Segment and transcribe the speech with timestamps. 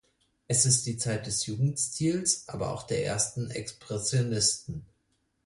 [0.47, 4.87] Es ist die Zeit des Jugendstils, aber auch der ersten Expressionisten.